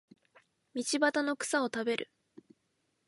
[0.73, 2.11] 道端の草を食べる